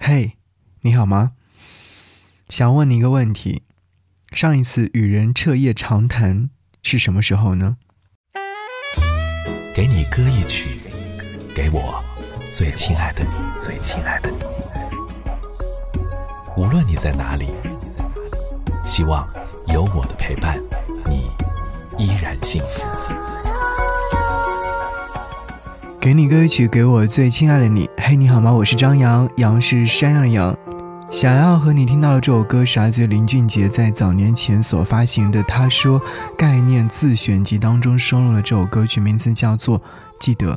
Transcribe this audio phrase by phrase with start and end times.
[0.00, 0.38] 嘿，
[0.80, 1.32] 你好吗？
[2.48, 3.62] 想问你一个问题：
[4.32, 6.50] 上一次与人彻夜长谈
[6.82, 7.76] 是什么时候呢？
[9.74, 10.80] 给你歌一曲，
[11.54, 12.02] 给我
[12.52, 13.30] 最亲爱的你，
[13.64, 14.38] 最亲爱的你。
[16.56, 17.48] 无论你在哪里，
[18.84, 19.28] 希望
[19.68, 20.60] 有我的陪伴，
[21.06, 21.30] 你
[21.96, 22.82] 依然幸福。
[26.02, 27.88] 给你歌曲，给我最亲爱的你。
[27.96, 28.52] 嘿，你好吗？
[28.52, 30.58] 我是张扬，杨是山羊的羊。
[31.12, 36.00] 想要和你听到的这首歌是来自林俊杰在早年前所发行的《他说》
[36.36, 39.78] 概念自选集当中收录了这首歌曲，名字叫做
[40.18, 40.52] 《记得》。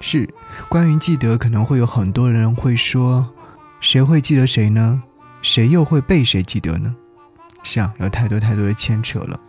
[0.00, 0.32] 是
[0.68, 3.28] 关于记得，可能会有很多人会说，
[3.80, 5.02] 谁会记得谁呢？
[5.42, 6.94] 谁又会被谁记得呢？
[7.64, 9.40] 是啊，有太多太多的牵扯了。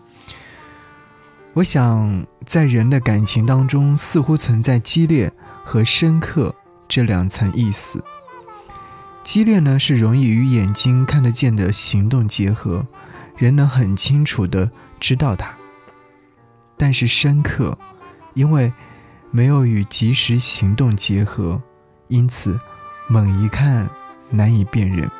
[1.53, 5.29] 我想，在人的感情当中，似乎存在激烈
[5.65, 6.55] 和深刻
[6.87, 8.01] 这两层意思。
[9.21, 12.87] 激烈呢，是容易与眼睛看得见的行动结合，
[13.35, 15.49] 人能很清楚的知道它；
[16.77, 17.77] 但是深刻，
[18.33, 18.71] 因为
[19.29, 21.61] 没有与及时行动结合，
[22.07, 22.57] 因此
[23.09, 23.89] 猛一看
[24.29, 25.11] 难以辨认，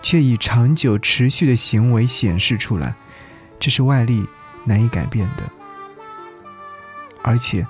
[0.00, 2.94] 却以长久持续的行为显示出来，
[3.60, 4.26] 这是外力
[4.64, 5.44] 难以改变的。
[7.28, 7.66] 而且，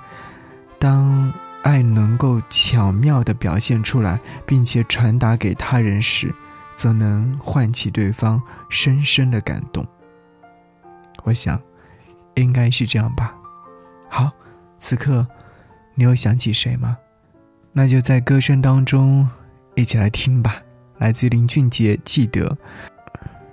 [0.79, 6.33] 当爱能够巧妙地表现出来，并且传达给他人时，
[6.77, 9.85] 则能唤起对方深深的感动。
[11.23, 11.61] 我想，
[12.35, 13.35] 应该是这样吧。
[14.07, 14.31] 好，
[14.79, 15.27] 此刻，
[15.93, 16.97] 你有想起谁吗？
[17.73, 19.27] 那就在歌声当中
[19.75, 20.55] 一起来听吧。
[20.99, 22.45] 来自林俊杰，《记得》。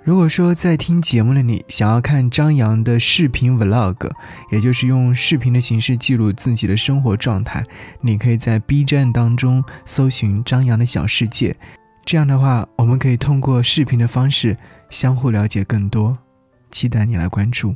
[0.07, 4.09] 如果说在听节目的你想要看张扬的视频 vlog，
[4.49, 7.61] 也就是用视频的形式记录自己的生活状态，
[7.99, 11.53] 你可以在 B 站当中搜寻张扬的小世界。
[12.05, 14.55] 这样的话，我们可以通过视频的方式
[14.89, 16.13] 相互了解更多。
[16.71, 17.75] 期待你来关注。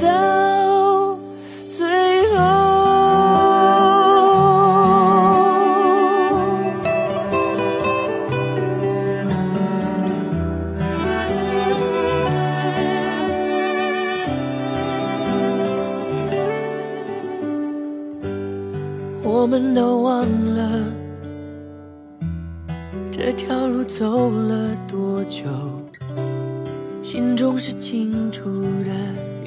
[0.00, 1.18] 到
[1.76, 1.86] 最
[2.34, 2.38] 后，
[19.22, 20.84] 我们都忘了
[23.10, 25.44] 这条路走了多久，
[27.02, 28.44] 心中是清楚
[28.84, 28.90] 的。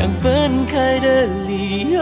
[0.00, 2.00] 想分开的理由。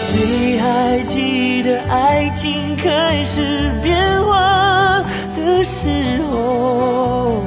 [0.00, 5.00] 谁还记得爱情开始变化
[5.36, 5.86] 的时
[6.28, 7.40] 候？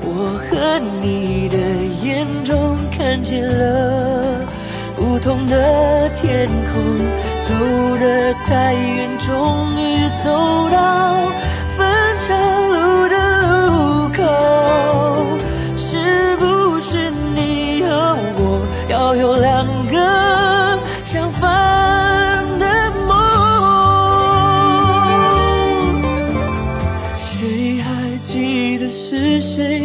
[0.00, 1.58] 我和你的
[2.02, 4.40] 眼中看见了
[4.96, 6.82] 不同的天空，
[7.42, 7.52] 走
[8.00, 11.20] 得太远，终于走到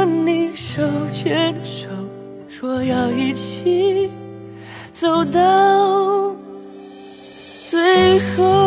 [0.00, 0.82] 和你手
[1.12, 1.86] 牵手
[2.48, 4.10] 说要一起
[4.92, 6.34] 走到
[7.68, 8.59] 最后。